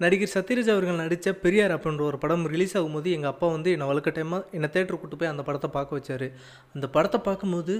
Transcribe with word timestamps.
நடிகர் 0.00 0.32
சத்யராஜ் 0.34 0.70
அவர்கள் 0.72 1.00
நடித்த 1.02 1.32
பெரியார் 1.44 1.74
அப்படின்ற 1.76 2.02
ஒரு 2.10 2.18
படம் 2.22 2.44
ரிலீஸ் 2.52 2.74
ஆகும்போது 2.78 3.08
எங்கள் 3.16 3.32
அப்பா 3.32 3.46
வந்து 3.56 3.72
என்னை 3.74 3.86
வலுக்கட்டாயமாக 3.90 4.42
என்னை 4.56 4.68
தேட்டருக்கு 4.74 5.02
கூட்டு 5.02 5.18
போய் 5.20 5.32
அந்த 5.32 5.42
படத்தை 5.48 5.70
பார்க்க 5.76 5.98
வச்சார். 5.98 6.26
அந்த 6.74 6.86
படத்தை 6.96 7.20
பார்க்கும்போது 7.28 7.74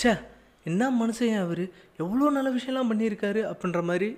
சே 0.00 0.12
என்ன 0.70 0.88
மனுஷன் 1.00 1.36
அவர்? 1.44 1.64
எவ்வளோ 2.02 2.30
நல்ல 2.36 2.48
விஷயம்லாம் 2.56 2.90
பண்ணியிருக்காரு 2.92 3.42
அப்படின்ற 3.50 3.82
மாதிரி 3.90 4.08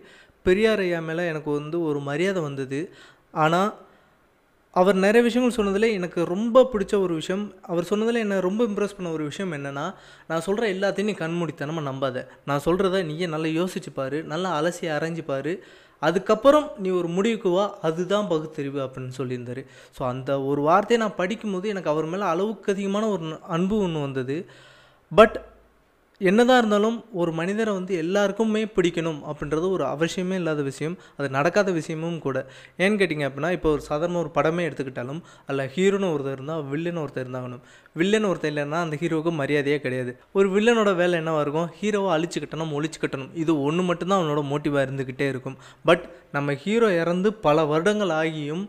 பெரியார் 0.46 0.82
ஐயா 0.84 1.00
மேலே 1.08 1.24
எனக்கு 1.32 1.50
வந்து 1.58 1.76
ஒரு 1.88 2.00
மரியாதை 2.10 2.40
வந்தது. 2.48 2.80
ஆனால் 3.44 3.70
அவர் 4.76 4.96
நிறைய 5.04 5.22
விஷயங்கள் 5.26 5.56
சொன்னதில் 5.56 5.94
எனக்கு 5.98 6.20
ரொம்ப 6.34 6.62
பிடிச்ச 6.72 6.94
ஒரு 7.04 7.14
விஷயம் 7.20 7.44
அவர் 7.72 7.88
சொன்னதில் 7.90 8.22
என்னை 8.24 8.36
ரொம்ப 8.46 8.62
இம்ப்ரெஸ் 8.68 8.96
பண்ண 8.96 9.08
ஒரு 9.16 9.24
விஷயம் 9.30 9.52
என்னென்னா 9.56 9.86
நான் 10.30 10.44
சொல்கிற 10.46 10.64
எல்லாத்தையும் 10.74 11.10
நீ 11.10 11.16
கண்மூடித்தனமாக 11.24 11.88
நம்பாத. 11.90 12.26
நான் 12.48 12.64
சொல்கிறத 12.66 13.02
நீயே 13.10 13.28
நல்லா 13.34 13.50
யோசிச்சுப்பார் 13.60 14.18
நல்லா 14.32 14.50
அலசி 14.58 14.86
அரைஞ்சு 14.96 15.24
அதுக்கப்புறம் 15.98 16.66
நீ 16.78 16.88
ஒரு 16.88 17.08
முடிவுக்கு 17.08 17.50
வா 17.50 17.64
அதுதான் 17.82 18.28
பகுத்தறிவு 18.28 18.80
அப்படின்னு 18.86 19.12
சொல்லியிருந்தாரு. 19.18 19.62
ஸோ 19.98 20.02
அந்த 20.02 20.42
ஒரு 20.42 20.60
வார்த்தையை 20.62 21.06
நான் 21.06 21.16
படிக்கும்போது 21.16 21.68
எனக்கு 21.68 21.90
அவர் 21.90 22.06
மேலே 22.06 22.22
அளவுக்கு 22.22 22.72
அதிகமான 22.72 23.08
ஒரு 23.08 23.38
அன்பு 23.48 23.78
ஒன்று 23.78 24.00
வந்தது. 24.00 24.36
பட் 25.14 25.38
என்னதான் 26.20 26.58
இருந்தாலும் 26.58 27.04
ஒரு 27.12 27.32
மனிதரை 27.32 27.74
வந்து 27.74 27.96
எல்லாருக்குமே 27.96 28.64
பிடிக்கணும் 28.64 29.20
அப்படின்றது 29.30 29.70
ஒரு 29.70 29.84
அவசியமே 29.84 30.34
இல்லாத 30.34 30.62
விஷயம். 30.62 30.98
அது 31.16 31.28
நடக்காத 31.28 31.70
விஷயமும் 31.70 32.18
கூட. 32.18 32.46
ஏன்னு 32.78 32.98
கேட்டிங்க 33.00 33.26
அப்படின்னா 33.28 33.50
இப்போ 33.52 33.70
ஒரு 33.70 33.80
சாதாரண 33.80 34.18
ஒரு 34.18 34.30
படமே 34.34 34.64
எடுத்துக்கிட்டாலும் 34.68 35.20
அதில் 35.46 35.70
ஹீரோன்னு 35.74 36.10
ஒருத்தர் 36.14 36.32
இருந்தால் 36.32 36.64
வில்லன் 36.64 36.98
ஒருத்தர் 36.98 37.24
இருந்தாகணும். 37.26 37.60
வில்லன் 37.92 38.24
ஒருத்தர் 38.24 38.52
இல்லைன்னா 38.52 38.80
அந்த 38.80 38.96
ஹீரோவுக்கு 39.00 39.32
மரியாதையே 39.32 39.78
கிடையாது. 39.78 40.18
ஒரு 40.32 40.60
வில்லனோட 40.60 40.96
வேலை 40.96 41.12
என்னவாக 41.12 41.42
இருக்கும்? 41.42 41.70
ஹீரோவை 41.80 42.12
அழிச்சு 42.16 42.42
கட்டணும் 42.42 42.74
ஒழிச்சு 42.78 43.00
கட்டணும் 43.00 43.30
இது 43.34 43.62
ஒன்று 43.62 43.82
மட்டும்தான் 43.82 44.22
அவனோட 44.22 44.40
மோட்டிவாக 44.52 44.86
இருந்துக்கிட்டே 44.88 45.28
இருக்கும். 45.28 45.56
பட் 45.84 46.10
நம்ம 46.32 46.54
ஹீரோ 46.54 46.92
இறந்து 46.92 47.32
பல 47.32 47.64
வருடங்கள் 47.64 48.08
ஆகியும் 48.08 48.68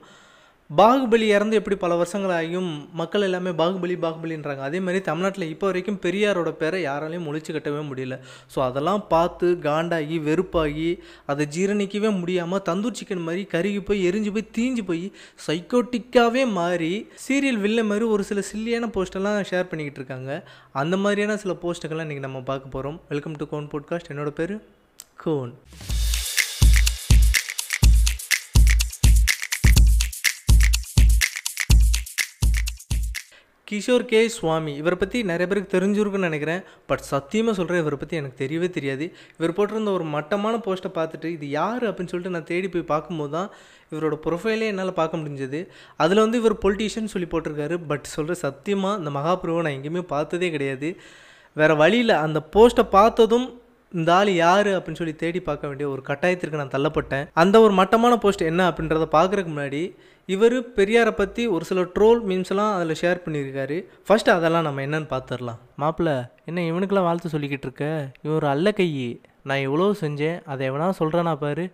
பாகுபலி 0.78 1.28
இறந்து 1.36 1.58
எப்படி 1.58 1.76
பல 1.84 1.94
வருஷங்கள் 2.00 2.34
ஆகியும் 2.40 2.68
மக்கள் 3.00 3.24
எல்லாமே 3.28 3.52
பாகுபலி 3.62 3.96
பாகுபலின்றாங்க. 4.04 4.64
அதே 4.68 4.80
மாதிரி 4.80 5.00
தமிழ்நாட்டில் 5.08 5.46
இப்போ 5.54 5.66
வரைக்கும் 5.70 5.98
பெரியாரோட 6.04 6.50
பேரை 6.60 6.80
யாராலையும் 6.84 7.26
முழிச்சு 7.28 7.54
கட்டவே 7.56 7.82
முடியல. 7.88 8.16
ஸோ 8.54 8.60
அதெல்லாம் 8.68 9.02
பார்த்து 9.14 9.48
காண்டாகி 9.64 10.18
வெறுப்பாகி 10.28 10.90
அதை 11.26 11.48
ஜீரணிக்கவே 11.56 12.12
முடியாமல் 12.20 12.64
தந்தூர் 12.70 12.98
சிக்கன் 13.00 13.26
மாதிரி 13.28 13.44
கருகி 13.56 13.82
போய் 13.90 14.06
எரிஞ்சு 14.10 14.34
போய் 14.36 14.50
தீஞ்சு 14.58 14.84
போய் 14.90 15.04
சைக்கோட்டிக்காகவே 15.48 16.46
மாறி 16.60 16.94
சீரியல் 17.28 17.62
வில்ல 17.66 17.86
மாதிரி 17.92 18.08
ஒரு 18.16 18.26
சில 18.32 18.44
சில்லியான 18.52 18.92
போஸ்டெல்லாம் 18.98 19.40
ஷேர் 19.52 19.72
பண்ணிக்கிட்டு 19.72 20.02
இருக்காங்க. 20.04 20.32
அந்த 20.84 20.98
மாதிரியான 21.06 21.38
சில 21.46 21.56
போஸ்ட்டுகள்லாம் 21.64 22.08
இன்றைக்கி 22.10 22.28
நம்ம 22.30 22.42
பார்க்க 22.52 22.76
போகிறோம் 22.76 23.00
வெல்கம் 23.14 23.40
டு 23.42 23.48
கோன் 23.54 23.72
போட்காஸ்ட் 23.74 24.14
என்னோட 24.16 24.34
பேர் 24.42 24.56
கோன் 25.26 25.54
கிஷோர் 33.70 34.04
கே. 34.06 34.28
சுவாமி. 34.28 34.76
இவரை 34.76 34.98
பற்றி 34.98 35.24
நிறைய 35.24 35.48
பேருக்கு 35.48 35.74
தெரிஞ்சிருக்குன்னு 35.78 36.28
நினைக்கிறேன். 36.28 36.62
பட் 36.86 37.00
சத்தியமாக 37.00 37.56
சொல்கிறேன் 37.56 37.82
இவரை 37.82 37.98
பற்றி 38.00 38.18
எனக்கு 38.18 38.46
தெரியவே 38.46 38.70
தெரியாது. 38.70 39.14
இவர் 39.40 39.56
போட்டிருந்த 39.58 39.92
ஒரு 39.92 40.04
மட்டமான 40.04 40.58
போஸ்ட்டை 40.58 40.92
பார்த்துட்டு 40.94 41.26
இது 41.26 41.50
யார்? 41.50 41.84
அப்படின்னு 41.90 42.12
சொல்லிட்டு 42.14 42.30
நான் 42.30 42.44
தேடி 42.44 42.70
போய் 42.70 42.82
பார்க்கும்போது 42.82 43.32
தான் 43.32 43.50
இவரோட 43.92 44.18
ப்ரொஃபைலே 44.26 44.62
என்னால் 44.62 44.94
பார்க்க 44.94 45.18
முடிஞ்சது. 45.18 45.68
அதில் 45.98 46.18
வந்து 46.18 46.38
இவர் 46.38 46.58
பொலிட்டீஷியன் 46.58 47.14
சொல்லி 47.14 47.28
போட்டிருக்காரு. 47.32 47.78
பட் 47.88 48.04
சொல்கிற 48.04 48.34
சத்தியமாக 48.34 48.98
இந்த 48.98 49.10
மகாபிரபுவை 49.20 49.62
நான் 49.62 49.78
எங்கேயுமே 49.80 50.02
பார்த்ததே 50.02 50.50
கிடையாது. 50.50 51.00
வேறு 51.54 51.76
வழியில் 51.76 52.10
அந்த 52.10 52.42
போஸ்ட்டை 52.56 52.84
பார்த்ததும் 52.90 53.62
இந்த 53.98 54.10
ஆள் 54.16 54.30
யார் 54.34 54.68
அப்படின்னு 54.68 55.00
சொல்லி 55.00 55.16
தேடி 55.16 55.40
பார்க்க 55.40 55.70
வேண்டிய 55.70 55.90
ஒரு 55.90 56.02
கட்டாயத்திற்கு 56.08 56.60
நான் 56.62 56.76
தள்ளப்பட்டேன். 56.76 57.28
அந்த 57.34 57.56
ஒரு 57.62 57.74
மட்டமான 57.74 58.18
போஸ்ட் 58.18 58.50
என்ன 58.50 58.70
அப்படின்றத 58.70 59.08
பார்க்குறதுக்கு 59.16 59.54
முன்னாடி 59.54 59.82
இவர் 60.26 60.56
பெரியாரை 60.78 61.12
பற்றி 61.12 61.44
ஒரு 61.48 61.66
சில 61.66 61.82
ட்ரோல் 61.96 62.20
மீம்ஸ்லாம் 62.30 62.74
அதில் 62.78 63.00
ஷேர் 63.02 63.24
பண்ணியிருக்காரு. 63.26 63.78
ஃபஸ்ட்டு 64.08 64.36
அதெல்லாம் 64.36 64.68
நம்ம 64.68 64.86
என்னன்னு 64.86 65.10
பார்த்துடலாம் 65.16 65.60
மாப்பிள்ள 65.84 66.12
என்ன 66.46 66.66
இவனுக்கெல்லாம் 66.72 67.10
வாழ்த்து 67.10 67.34
சொல்லிக்கிட்டு 67.36 67.68
இருக்க? 67.70 67.86
இவர் 68.28 68.46
அல்ல 68.54 68.74
கையி. 68.80 69.10
நான் 69.44 69.66
இவ்வளோ 69.68 69.88
செஞ்சேன் 70.02 70.40
அதை 70.46 70.70
எவனா 70.70 70.90
சொல்கிறானா 71.00 71.36
பாரு. 71.36 71.66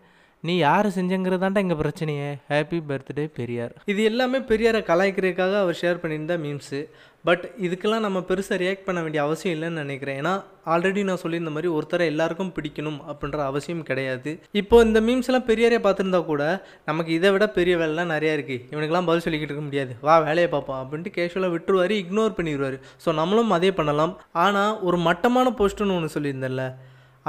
நீ 0.44 0.54
யார் 0.58 0.88
செஞ்சங்கிறதாண்டா 0.96 1.62
எங்கள் 1.64 1.80
பிரச்சனையே. 1.82 2.32
Happy 2.50 2.80
birthday 2.90 3.24
Periyar. 3.38 3.72
இது 3.92 4.02
எல்லாமே 4.04 4.40
பெரியாரை 4.50 4.82
கலாய்க்கிறதுக்காக 4.90 5.54
அவர் 5.62 5.80
ஷேர் 5.82 6.02
பண்ணியிருந்தா 6.02 6.36
மீம்ஸு. 6.44 6.80
பட் 7.28 7.44
இதுக்கெல்லாம் 7.66 8.04
நம்ம 8.06 8.20
பெருசாக 8.30 8.58
ரியாக்ட் 8.62 8.86
பண்ண 8.88 9.00
வேண்டிய 9.04 9.20
அவசியம் 9.26 9.54
இல்லைன்னு 9.56 9.84
நினைக்கிறேன். 9.84 10.18
ஏன்னா 10.22 10.34
ஆல்ரெடி 10.74 11.02
நான் 11.10 11.22
சொல்லியிருந்த 11.22 11.52
மாதிரி 11.56 11.70
ஒருத்தரை 11.78 12.06
எல்லாருக்கும் 12.12 12.52
பிடிக்கணும் 12.56 12.98
அப்படின்ற 13.12 13.40
அவசியம் 13.52 13.84
கிடையாது. 13.90 14.32
இப்போ 14.62 14.76
இந்த 14.88 15.00
மீம்ஸ் 15.06 15.30
எல்லாம் 15.30 15.48
பெரியாரே 15.50 15.80
பார்த்துருந்தா 15.86 16.20
கூட 16.32 16.44
நமக்கு 16.90 17.12
இதை 17.18 17.30
விட 17.36 17.46
பெரிய 17.58 17.76
வேலைலாம் 17.82 18.12
நிறையா 18.16 18.34
இருக்குது 18.38 18.62
இவனுக்கெல்லாம் 18.74 19.08
பதில் 19.10 19.24
சொல்லிக்கிட்டு 19.26 19.54
இருக்க 19.54 19.66
முடியாது. 19.70 19.94
வா 20.08 20.18
வேலையை 20.28 20.50
பார்ப்போம் 20.56 20.82
அப்படின்ட்டு 20.82 21.14
கேஷுவலாக 21.18 21.54
விட்டுருவார் 21.56 21.94
இக்னோர் 22.02 22.38
பண்ணிடுவார் 22.40 22.78
ஸோ 23.06 23.16
நம்மளும் 23.22 23.56
அதே 23.58 23.72
பண்ணலாம். 23.80 24.14
ஆனால் 24.46 24.76
ஒரு 24.90 25.00
மட்டமான 25.08 25.54
போஸ்ட்டுன்னு 25.62 25.98
ஒன்று 26.00 26.16
சொல்லியிருந்தேன்ல 26.18 26.66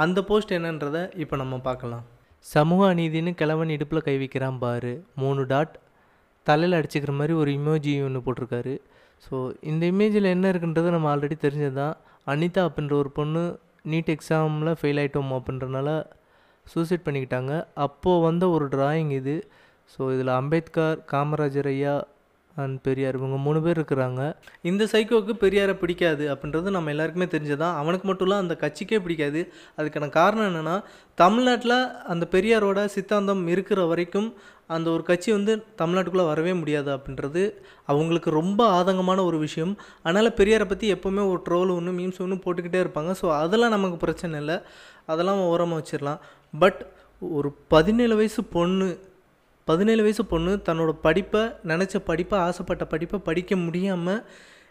அந்த 0.03 0.19
போஸ்ட் 0.29 0.53
என்னன்றதை 0.59 1.03
இப்போ 1.23 1.35
நம்ம 1.43 1.55
பார்க்கலாம். 1.69 2.03
சமூக 2.45 2.81
அநீதின்னு 2.91 3.31
கிழவன் 3.39 3.73
இடுப்பில் 3.75 4.05
கை 4.09 4.15
வைக்கிறான் 4.21 4.59
பாரு. 4.65 4.93
மூணு 5.23 5.41
டாட் 5.53 5.73
தலையில் 6.47 6.77
அடிச்சுக்கிற 6.77 7.13
மாதிரி 7.21 7.33
ஒரு 7.41 7.51
இமோஜி 7.59 7.93
ஒன்று 8.09 8.19
போட்டிருக்காரு. 8.25 8.75
ஸோ 9.25 9.35
இந்த 9.61 9.83
இமேஜில் 9.91 10.33
என்ன 10.35 10.51
இருக்குன்றது 10.51 10.89
நம்ம 10.95 11.07
ஆல்ரெடி 11.13 11.37
தெரிஞ்சது 11.45 11.73
தான் 11.73 11.95
அனிதா 12.33 12.61
அப்படின்ற 12.67 12.93
ஒரு 13.03 13.09
பொண்ணு 13.09 13.43
நீட் 13.91 14.11
எக்ஸாமில் 14.15 14.77
ஃபெயில் 14.79 14.99
ஆகிட்டோம் 15.03 15.33
அப்படின்றனால 15.37 15.89
சூசைட் 16.65 17.05
பண்ணிக்கிட்டாங்க. 17.05 17.53
அப்போது 17.85 18.23
வந்த 18.27 18.43
ஒரு 18.49 18.65
டிராயிங் 18.67 19.11
இது. 19.19 19.35
ஸோ 19.93 20.01
இதில் 20.13 20.31
அம்பேத்கர் 20.39 20.97
காமராஜர் 21.11 21.69
ஐயா 21.73 21.95
அண்ட் 22.57 22.77
பெரியார். 22.81 23.17
இவங்க 23.19 23.37
மூணு 23.37 23.59
பேர் 23.61 23.79
இருக்கிறாங்க. 23.79 24.21
இந்த 24.61 24.83
சைக்கோவுக்கு 24.93 25.33
பெரியாரை 25.43 25.73
பிடிக்காது 25.73 26.25
அப்படின்றது 26.33 26.69
நம்ம 26.77 26.89
எல்லாருக்குமே 26.89 27.27
தெரிஞ்சதான் 27.33 27.75
அவனுக்கு 27.81 28.07
மட்டும் 28.07 28.27
இல்லை 28.27 28.43
அந்த 28.43 28.57
கட்சிக்கே 28.63 28.99
பிடிக்காது. 28.99 29.41
அதுக்கான 29.77 30.09
காரணம் 30.09 30.47
என்னென்னா 30.49 30.75
தமிழ்நாட்டில் 31.15 31.77
அந்த 32.13 32.27
பெரியாரோட 32.31 32.85
சித்தாந்தம் 32.85 33.43
இருக்கிற 33.47 33.85
வரைக்கும் 33.85 34.29
அந்த 34.75 34.87
ஒரு 34.89 35.03
கட்சி 35.03 35.29
வந்து 35.31 35.53
தமிழ்நாட்டுக்குள்ளே 35.81 36.25
வரவே 36.25 36.53
முடியாது 36.53 36.89
அப்படின்றது 36.95 37.43
அவங்களுக்கு 37.85 38.29
ரொம்ப 38.29 38.61
ஆதங்கமான 38.79 39.19
ஒரு 39.25 39.37
விஷயம். 39.37 39.73
அதனால் 40.03 40.37
பெரியாரை 40.39 40.65
பற்றி 40.65 40.87
எப்போவுமே 40.93 41.23
ஒரு 41.33 41.41
ட்ரோல் 41.49 41.73
ஒன்று 41.75 41.91
மீம்ஸ் 41.91 42.19
ஒன்று 42.19 42.43
போட்டுக்கிட்டே 42.45 42.81
இருப்பாங்க. 42.85 43.13
ஸோ 43.21 43.27
அதெல்லாம் 43.43 43.75
நமக்கு 43.77 43.97
பிரச்சனை 43.97 44.39
இல்லை. 44.39 44.57
அதெல்லாம் 45.05 45.43
ஓரமாக 45.51 45.79
வச்சிடலாம். 45.79 46.19
பட் 46.59 46.81
ஒரு 47.19 47.51
பதினேழு 47.67 48.15
வயசு 48.15 48.41
பொண்ணு 48.55 48.87
பதினேழு 49.69 50.01
வயசு 50.05 50.23
பொண்ணு 50.33 50.51
தன்னோட 50.67 50.91
படிப்பை 51.05 51.43
நினச்ச 51.71 51.95
படிப்பை 52.09 52.37
ஆசைப்பட்ட 52.47 52.85
படிப்பை 52.93 53.19
படிக்க 53.27 53.55
முடியாமல் 53.65 54.21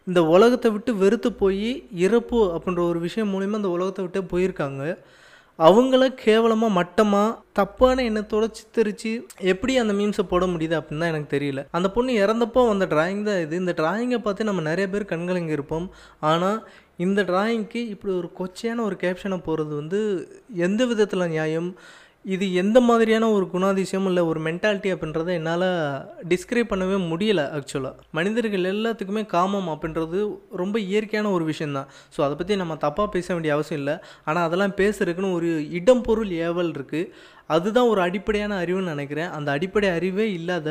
இந்த 0.07 0.21
உலகத்தை 0.35 0.69
விட்டு 0.73 0.91
வெறுத்து 1.03 1.31
போய் 1.43 1.71
இறப்பு 2.07 2.41
அப்படின்ற 2.57 2.83
ஒரு 2.91 2.99
விஷயம் 3.07 3.33
மூலிமா 3.35 3.59
இந்த 3.61 3.71
உலகத்தை 3.77 4.03
விட்டே 4.05 4.23
போயிருக்காங்க. 4.33 4.83
அவங்கள 5.59 6.03
கேவலமாக 6.25 6.77
மட்டமாக 6.79 7.37
தப்பான 7.59 8.03
எண்ணத்தோட 8.09 8.45
சித்தரித்து 8.59 9.13
எப்படி 9.53 9.73
அந்த 9.83 9.93
மீம்ஸை 9.99 10.25
போட 10.33 10.45
முடியுது 10.55 10.75
அப்படின்னு 10.79 11.03
தான் 11.05 11.13
எனக்கு 11.15 11.31
தெரியல. 11.37 11.61
அந்த 11.77 11.89
பொண்ணு 11.95 12.15
இறந்தப்போ 12.23 12.63
அந்த 12.73 12.87
டிராயிங் 12.93 13.23
தான் 13.29 13.41
இது. 13.45 13.55
இந்த 13.63 13.75
டிராயிங்கை 13.81 14.19
பார்த்து 14.27 14.49
நம்ம 14.51 14.65
நிறைய 14.71 14.87
பேர் 14.95 15.11
கண்கலங்கி 15.13 15.57
இருப்போம். 15.59 15.87
ஆனால் 16.31 16.59
இந்த 17.07 17.23
டிராயிங்க்கு 17.31 17.81
இப்படி 17.95 18.13
ஒரு 18.21 18.31
கொச்சையான 18.41 18.85
ஒரு 18.89 18.99
கேப்ஷனை 19.05 19.39
போகிறது 19.49 19.73
வந்து 19.81 20.01
எந்த 20.67 20.83
விதத்தில் 20.93 21.31
நியாயம்? 21.35 21.71
இது 22.27 22.47
எந்த 22.55 22.79
மாதிரியான 22.81 23.27
ஒரு 23.31 23.45
குணாதிசயம் 23.53 24.07
இல்லை 24.07 24.23
ஒரு 24.23 24.41
மென்டாலிட்டி 24.41 24.89
அப்படின்றத 24.95 25.29
என்னால் 25.33 25.67
டிஸ்கிரைப் 26.29 26.71
பண்ணவே 26.71 26.97
முடியல 27.11 27.43
ஆக்சுவலாக 27.57 28.03
மனிதர்கள் 28.11 28.67
எல்லாத்துக்குமே 28.73 29.23
காமம் 29.27 29.69
அப்படின்றது 29.69 30.21
ரொம்ப 30.57 30.77
இயற்கையான 30.81 31.31
ஒரு 31.31 31.45
விஷயந்தான் 31.45 31.89
ஸோ 32.15 32.21
அதை 32.21 32.35
பற்றி 32.37 32.57
நம்ம 32.57 32.77
தப்பாக 32.87 33.07
பேச 33.07 33.29
வேண்டிய 33.35 33.55
அவசியம் 33.55 33.81
இல்லை. 33.81 33.97
ஆனால் 34.25 34.47
அதெல்லாம் 34.49 34.77
பேசுறதுக்குன்னு 34.77 35.33
ஒரு 35.33 35.51
இடம் 35.71 36.03
பொருள் 36.03 36.33
ஏவல் 36.49 36.75
இருக்குது 36.77 37.11
அதுதான் 37.47 37.91
ஒரு 37.93 38.01
அடிப்படையான 38.01 38.53
அறிவுன்னு 38.65 38.95
நினைக்கிறேன். 38.95 39.31
அந்த 39.31 39.49
அடிப்படை 39.51 39.91
அறிவே 39.91 40.27
இல்லாத 40.33 40.69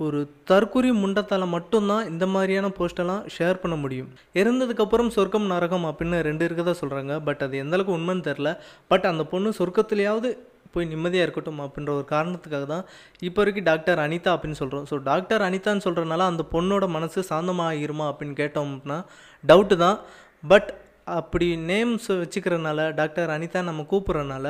ஒரு 0.00 0.18
தற்குறி 0.50 0.90
முண்டத்தால் 1.02 1.52
மட்டும்தான் 1.54 2.08
இந்த 2.08 2.26
மாதிரியான 2.26 2.68
போஸ்டெல்லாம் 2.78 3.22
ஷேர் 3.36 3.62
பண்ண 3.62 3.76
முடியும். 3.76 4.10
இறந்ததுக்கப்புறம் 4.34 5.14
சொர்க்கம் 5.16 5.50
நரகம் 5.52 5.88
அப்படின்னு 5.90 6.18
ரெண்டு 6.22 6.46
இருக்கதான் 6.48 6.82
சொல்கிறாங்க 6.82 7.14
பட் 7.20 7.42
அது 7.46 7.62
எந்தளவுக்கு 7.64 7.96
உண்மைன்னு 7.98 8.28
தெரில 8.30 8.50
பட் 8.92 9.08
அந்த 9.12 9.24
பொண்ணு 9.32 9.50
சொர்க்கத்துலேயாவது 9.58 10.30
போய் 10.72 10.84
நிம்மதியாக 10.84 11.26
இருக்கட்டும் 11.26 11.60
அப்படின்ற 11.60 11.88
ஒரு 11.88 12.04
காரணத்துக்காக 12.10 12.66
தான் 12.66 12.84
இப்போ 13.20 13.40
வரைக்கும் 13.40 13.64
டாக்டர் 13.64 13.98
அனிதா 13.98 14.32
அப்படின்னு 14.34 14.50
சொல்கிறோம் 14.50 14.86
ஸோ 14.90 15.02
டாக்டர் 15.02 15.42
அனிதான்னு 15.42 15.84
சொல்கிறனால 15.84 16.18
அந்த 16.18 16.44
பொண்ணோட 16.52 16.88
மனசு 16.88 17.24
சாந்தமாகிருமா 17.30 18.06
அப்படின்னு 18.10 18.32
கேட்டோம் 18.32 18.72
அப்படின்னா 18.72 18.98
டவுட்டு 19.44 19.76
தான். 19.76 19.98
பட் 20.44 20.68
அப்படி 21.04 21.56
நேம்ஸ் 21.56 22.08
வச்சுக்கிறனால 22.14 22.94
டாக்டர் 22.94 23.30
அனிதா 23.30 23.62
நம்ம 23.62 23.86
கூப்பிட்றனால 23.90 24.48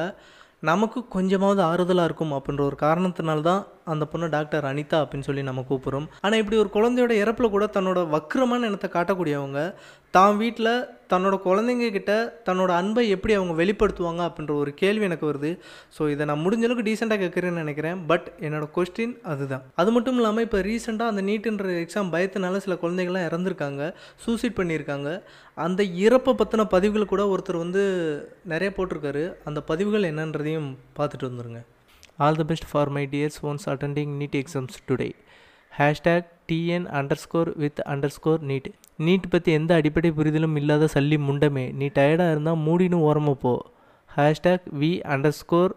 நமக்கு 0.60 1.08
கொஞ்சமாவது 1.08 1.62
ஆறுதலாக 1.62 2.04
இருக்கும் 2.04 2.32
அப்படின்ற 2.32 2.60
ஒரு 2.60 2.76
காரணத்தினால 2.80 3.40
தான் 3.40 3.60
அந்த 3.94 4.04
பொண்ணு 4.12 4.28
டாக்டர் 4.36 4.68
அனிதா 4.72 4.98
அப்படின்னு 5.04 5.28
சொல்லி 5.28 5.44
நம்ம 5.50 5.64
கூப்பிட்றோம். 5.70 6.08
ஆனால் 6.24 6.40
இப்படி 6.42 6.58
ஒரு 6.64 6.70
குழந்தையோட 6.76 7.14
இறப்பில் 7.22 7.54
கூட 7.56 7.66
தன்னோட 7.78 8.02
வக்கிரமான 8.16 8.68
இனத்தை 8.72 8.90
காட்டக்கூடியவங்க 8.98 9.62
தான் 10.16 10.36
வீட்டில் 10.40 10.70
தன்னோட 11.12 11.36
குழந்தைங்க 11.46 11.86
கிட்ட 11.94 12.12
தன்னோட 12.46 12.70
அன்பை 12.80 13.02
எப்படி 13.14 13.32
அவங்க 13.38 13.54
வெளிப்படுத்துவாங்க 13.60 14.22
அப்படின்ற 14.28 14.52
ஒரு 14.62 14.70
கேள்வி 14.80 15.04
எனக்கு 15.08 15.26
வருது. 15.30 15.50
ஸோ 15.96 16.02
இதை 16.12 16.24
நான் 16.30 16.42
முடிஞ்ச 16.44 16.64
அளவுக்கு 16.66 16.86
டீசெண்டாக 16.88 17.20
கேட்குறேன்னு 17.22 17.62
நினைக்கிறேன். 17.64 17.98
பட் 18.10 18.26
என்னோடய 18.46 18.72
கொஸ்டின் 18.76 19.14
அதுதான். 19.32 19.64
அது 19.80 19.92
மட்டும் 19.96 20.18
இல்லாமல் 20.20 20.46
இப்போ 20.46 20.60
ரீசெண்டாக 20.68 21.12
அந்த 21.12 21.24
நீட்டுன்ற 21.28 21.76
எக்ஸாம் 21.84 22.12
பயத்தினால 22.14 22.62
சில 22.66 22.76
குழந்தைகள்லாம் 22.82 23.28
இறந்துருக்காங்க 23.30 23.92
சூசைட் 24.26 24.58
பண்ணியிருக்காங்க. 24.60 25.10
அந்த 25.66 25.82
இறப்பை 26.06 26.34
பற்றின 26.42 26.68
பதிவுகள் 26.76 27.12
கூட 27.14 27.24
ஒருத்தர் 27.34 27.64
வந்து 27.64 27.82
நிறைய 28.54 28.70
போட்டிருக்காரு. 28.78 29.24
அந்த 29.50 29.62
பதிவுகள் 29.72 30.10
என்னன்றதையும் 30.12 30.70
பார்த்துட்டு 31.00 31.30
வந்துருங்க. 31.30 31.62
All 32.24 32.38
the 32.40 32.44
best 32.44 32.68
for 32.70 32.90
my 32.96 33.04
dears 33.10 33.40
ones 33.42 33.66
attending 33.72 34.12
NEET 34.20 34.36
exams 34.40 34.78
today 34.88 35.08
hashtag 35.72 36.28
TN 36.50 36.86
under 36.98 37.20
score 37.24 37.50
with 37.56 37.80
under 37.92 38.14
score 38.16 38.40
NEET 38.50 38.68
NEET 38.98 39.26
பற்றி 39.30 39.50
எந்த 39.52 39.72
அடிப்படை 39.74 40.10
புரிதலும் 40.10 40.56
இல்லாத 40.56 40.88
சல்லி 40.94 41.18
முண்டமே. 41.26 41.64
நீ 41.72 41.86
டயர்டாக 41.98 42.32
இருந்தால் 42.34 42.62
மூடின்னு 42.66 42.98
ஓரமாக 43.08 43.36
போ. 43.44 43.52
Hashtag 44.16 44.66
we 44.80 44.90
under 45.14 45.36
score 45.40 45.72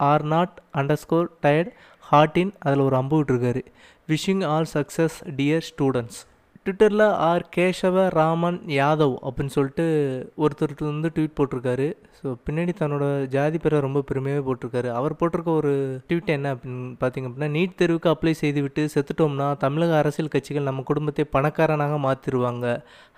are 0.00 0.24
not 0.34 0.56
under 0.74 1.00
score 1.04 1.28
tired 1.42 1.70
heart 2.10 2.52
அதில் 2.58 2.84
ஒரு 2.86 2.96
அம்பு 2.96 3.16
விட்டுருக்காரு. 3.20 3.62
Wishing 4.08 4.42
all 4.52 4.70
success 4.74 5.16
dear 5.38 5.64
students 5.70 6.20
ட்விட்டரில் 6.66 7.02
ஆர் 7.26 7.42
கேஷவ 7.54 8.04
ராமன் 8.16 8.58
யாதவ் 8.76 9.14
அப்படின்னு 9.26 9.52
சொல்லிட்டு 9.56 9.84
ஒருத்தர் 10.44 10.72
வந்து 10.90 11.08
ட்வீட் 11.16 11.34
போட்டிருக்காரு. 11.38 11.88
ஸோ 12.18 12.26
பின்னாடி 12.44 12.72
தன்னோட 12.78 13.06
ஜாதி 13.34 13.58
பேரை 13.64 13.78
ரொம்ப 13.86 14.00
பெருமையாகவே 14.10 14.44
போட்டிருக்காரு. 14.46 14.88
அவர் 14.98 15.16
போட்டிருக்க 15.20 15.50
ஒரு 15.60 15.72
ட்வீட் 16.08 16.30
என்ன 16.36 16.52
அப்படின்னு 16.54 16.86
பார்த்தீங்க 17.02 17.28
அப்படின்னா 17.30 17.48
நீட் 17.56 17.74
தேர்வுக்கு 17.80 18.10
அப்ளை 18.12 18.34
செய்துவிட்டு 18.42 18.84
செத்துட்டோம்னா 18.94 19.48
தமிழக 19.64 19.94
அரசியல் 20.02 20.32
கட்சிகள் 20.34 20.68
நம்ம 20.68 20.84
குடும்பத்தை 20.90 21.26
பணக்காரனாக 21.36 21.98
மாற்றிடுவாங்க 22.06 22.70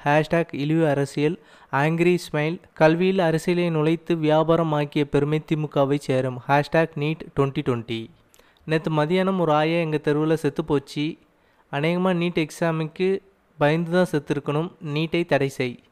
ஹேஷ்டேக் 0.07 0.55
இழிவு 0.65 0.85
அரசியல் 0.95 1.37
ஆங்கிரி 1.83 2.17
ஸ்மைல் 2.27 2.57
கல்வியில் 2.83 3.23
அரசியலை 3.29 3.69
நுழைத்து 3.77 4.17
வியாபாரம் 4.27 4.75
ஆக்கிய 4.81 5.05
பெருமை 5.15 5.41
திமுகவை 5.53 6.01
சேரும். 6.09 6.41
ஹேஷ்டேக் 6.49 6.99
நீட் 7.05 7.25
டுவெண்ட்டி 7.37 7.65
டுவெண்ட்டி 7.69 8.01
நேற்று 8.73 8.93
மதியானம் 8.99 9.41
ஒரு 9.47 9.55
ஆயா 9.61 9.79
எங்கள் 9.87 10.05
தெருவில் 10.09 10.43
செத்து 10.45 10.65
போச்சு. 10.73 11.07
அநேகமாக 11.73 12.19
நீட் 12.21 12.45
எக்ஸாமுக்கு 12.47 13.09
பயந்து 13.59 13.91
தான் 13.91 14.11
செத்துருக்கணும். 14.13 14.71
நீட்டை 14.95 15.27
தடை 15.27 15.49
செய். 15.49 15.83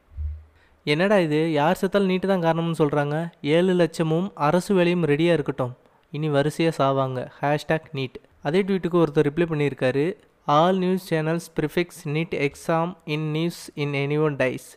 என்னடா 0.83 1.17
இது? 1.19 1.51
யார் 1.51 1.79
செத்தாலும் 1.81 2.11
நீட்டு 2.11 2.27
தான் 2.27 2.43
காரணம்னு 2.43 2.81
சொல்கிறாங்க 2.81 3.31
ஏழு 3.41 3.73
லட்சமும் 3.73 4.31
அரசு 4.35 4.73
வேலையும் 4.73 5.03
ரெடியாக 5.03 5.37
இருக்கட்டும். 5.37 5.73
இனி 6.11 6.29
வரிசையாக 6.29 6.75
சாவாங்க. 6.81 7.19
ஹேஷ்டேக் 7.41 7.87
நீட் 7.93 8.17
அதே 8.41 8.61
ட்வீட்டுக்கு 8.61 8.99
ஒருத்தர் 9.03 9.27
ரிப்ளை 9.29 9.45
பண்ணியிருக்காரு. 9.51 10.15
All 10.45 10.77
news 10.77 11.13
channels 11.13 11.47
prefix 11.55 12.01
NEET 12.05 12.35
exam 12.47 12.91
in 13.05 13.31
news 13.31 13.71
in 13.75 13.93
any 13.93 14.17
one 14.23 14.35
dies 14.35 14.67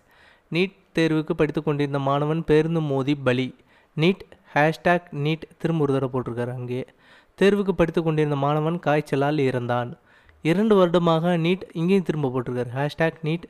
NEET 0.53 0.77
தேர்வுக்கு 0.95 1.33
படித்து 1.33 1.63
கொண்டிருந்த 1.63 1.99
மாணவன் 1.99 2.45
பேருந்து 2.45 2.81
மோதி 2.81 3.15
பலி. 3.15 3.55
நீட் 3.97 4.23
ஹேஷ்டேக் 4.55 5.09
நீட் 5.25 5.43
திரும்ப 5.59 5.83
ஒரு 5.83 5.93
தடவை 5.93 6.11
போட்டிருக்காரு 6.15 6.53
அங்கே. 6.55 6.87
தேர்வுக்கு 7.39 7.73
படித்து 7.73 8.03
கொண்டிருந்த 8.03 8.37
மாணவன் 8.37 8.79
காய்ச்சலால் 8.79 9.37
இறந்தான். 9.49 9.91
இரண்டு 10.43 10.75
வருடமாக 10.75 11.37
நீட் 11.45 11.65
இங்கேயும் 11.73 12.07
திரும்ப 12.09 12.29
போட்டிருக்காரு. 12.35 12.71
ஹேஷ்டேக் 12.79 13.19
நீட் 13.23 13.47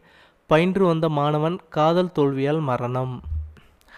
பயின்று 0.50 0.84
வந்த 0.86 1.08
மாணவன் 1.08 1.56
காதல் 1.76 2.14
தோல்வியால் 2.18 2.60
மரணம். 2.70 3.14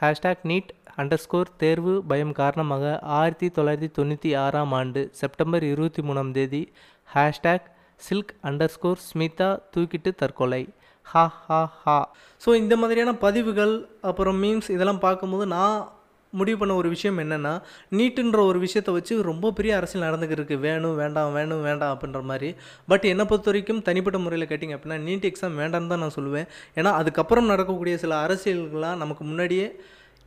ஹேஷ்டேக் 0.01 0.45
நீட் 0.51 0.71
அண்டர்ஸ்கோர் 1.01 1.51
தேர்வு 1.57 1.93
பயம் 2.11 2.33
காரணமாக 2.33 2.99
ஆயிரத்தி 3.19 3.49
தொள்ளாயிரத்தி 3.57 3.91
தொண்ணூற்றி 3.99 4.31
ஆறாம் 4.37 4.73
ஆண்டு 4.73 5.03
செப்டம்பர் 5.21 5.65
இருபத்தி 5.65 6.03
மூணாம் 6.03 6.33
தேதி 6.39 6.63
ஹேஷ்டேக் 7.09 7.69
சில்க் 8.01 8.33
அண்டர்ஸ்கோர் 8.49 9.01
ஸ்மிதா 9.09 9.49
தூக்கிட்டு 9.77 10.13
தற்கொலை. 10.15 10.63
ஹா 11.03 11.25
ஹா 11.47 11.61
ஹா. 11.85 11.99
ஸோ 12.45 12.55
இந்த 12.55 12.77
மாதிரியான 12.77 13.15
பதிவுகள் 13.15 13.75
அப்புறம் 14.01 14.43
மீம்ஸ் 14.43 14.69
இதெல்லாம் 14.71 15.05
பார்க்கும்போது 15.07 15.47
நான் 15.47 15.79
முடிவு 16.39 16.59
பண்ண 16.59 16.73
ஒரு 16.81 16.89
விஷயம் 16.95 17.19
என்னென்னா 17.23 17.53
நீட்டுன்ற 17.99 18.41
ஒரு 18.51 18.59
விஷயத்தை 18.65 18.93
வச்சு 18.97 19.15
ரொம்ப 19.29 19.53
பெரிய 19.59 19.73
அரசியல் 19.79 20.07
நடந்துக்கிட்டு 20.09 20.59
வேணும் 20.67 20.97
வேண்டாம் 21.03 21.33
வேணும் 21.39 21.63
வேண்டாம் 21.69 21.93
அப்படின்ற 21.95 22.21
மாதிரி. 22.31 22.51
பட் 22.91 23.07
என்னை 23.13 23.25
பொறுத்த 23.31 23.51
வரைக்கும் 23.51 23.81
தனிப்பட்ட 23.89 24.19
முறையில் 24.25 24.51
கேட்டிங்க 24.51 24.77
அப்படின்னா 24.79 24.99
நீட் 25.07 25.29
எக்ஸாம் 25.31 25.57
வேண்டாம்னு 25.63 25.93
தான் 25.93 26.03
நான் 26.05 26.17
சொல்லுவேன். 26.19 26.47
ஏன்னா 26.79 26.93
அதுக்கப்புறம் 27.01 27.51
நடக்கக்கூடிய 27.53 27.97
சில 28.05 28.15
அரசியல்கள்லாம் 28.27 29.01
நமக்கு 29.05 29.25
முன்னாடியே 29.31 29.69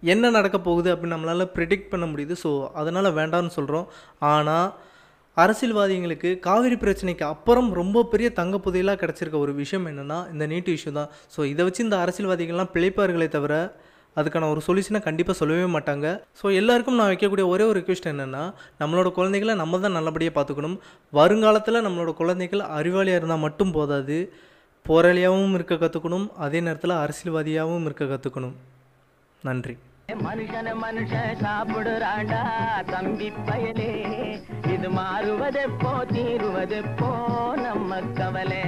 என்ன 0.03 0.29
நடக்க 0.37 0.57
போகுது 0.69 0.89
அப்படின்னு 0.93 1.15
நம்மளால் 1.15 1.51
ப்ரிடிக்ட் 1.57 1.91
பண்ண 1.91 2.05
முடியுது. 2.13 2.35
ஸோ 2.43 2.49
அதனால் 2.81 3.15
வேண்டாம்னு 3.19 3.53
சொல்கிறோம் 3.57 3.87
ஆனால் 4.31 4.67
அரசியல்வாதிகளுக்கு 5.37 6.29
காவிரி 6.47 6.75
பிரச்சனைக்கு 6.81 7.23
அப்புறம் 7.33 7.69
ரொம்ப 7.79 8.03
பெரிய 8.11 8.27
தங்க 8.39 8.55
புதையலாக 8.65 8.97
கிடச்சிருக்க 9.03 9.37
ஒரு 9.45 9.53
விஷயம் 9.61 9.87
என்னென்னா 9.91 10.17
இந்த 10.33 10.45
நீட் 10.51 10.69
இஷ்யூ 10.75 10.91
தான். 10.99 11.09
ஸோ 11.35 11.39
இதை 11.51 11.63
வச்சு 11.67 11.81
இந்த 11.87 11.97
அரசியல்வாதிகள்லாம் 12.03 12.71
பிழைப்பார்களே 12.75 13.29
தவிர 13.37 13.55
அதுக்கான 14.19 14.49
ஒரு 14.53 14.61
சொல்யூஷனை 14.67 14.99
கண்டிப்பாக 15.07 15.37
சொல்லவே 15.41 15.67
மாட்டாங்க. 15.75 16.07
ஸோ 16.39 16.45
எல்லாருக்கும் 16.61 16.99
நான் 16.99 17.11
வைக்கக்கூடிய 17.11 17.45
ஒரே 17.53 17.65
ஒரு 17.69 17.77
ரிக்வெஸ்ட் 17.79 18.09
என்னென்னா 18.13 18.43
நம்மளோட 18.81 19.11
குழந்தைகளை 19.19 19.55
நம்ம 19.61 19.79
தான் 19.85 19.97
நல்லபடியாக 19.99 20.35
பார்த்துக்கணும். 20.37 20.77
வருங்காலத்தில் 21.19 21.85
நம்மளோட 21.87 22.13
குழந்தைகள் 22.21 22.63
அறிவாளியாக 22.79 23.21
இருந்தால் 23.21 23.45
மட்டும் 23.45 23.73
போதாது. 23.77 24.19
போராளியாகவும் 24.85 25.55
இருக்க 25.57 25.75
கற்றுக்கணும் 25.81 26.27
அதே 26.45 26.61
நேரத்தில் 26.67 27.01
அரசியல்வாதியாகவும் 27.03 27.87
இருக்க 27.89 28.05
கற்றுக்கணும் 28.13 28.55
நன்றி. 29.47 29.75
மனுஷன 30.23 30.71
மனுஷன் 30.83 31.39
சாப்பிடுறாண்டா 31.43 32.41
தம்பி 32.91 33.29
பயலே. 33.47 33.91
இது 34.73 34.89
மாறுவதெப்போ 34.99 35.93
தீருவதெப்போ 36.13 37.11
நம்ம 37.65 38.01
கவலை. 38.19 38.63